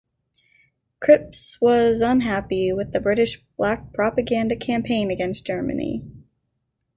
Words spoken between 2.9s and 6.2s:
the British black propaganda campaign against Germany.